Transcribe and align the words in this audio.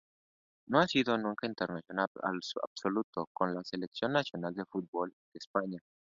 No 0.69 0.79
ha 0.79 0.87
sido 0.87 1.15
nunca 1.15 1.45
internacional 1.45 2.07
absoluto 2.23 3.27
con 3.31 3.53
la 3.53 3.63
Selección 3.63 4.13
nacional 4.13 4.55
de 4.55 4.65
fútbol 4.65 5.11
de 5.31 5.37
España. 5.37 5.77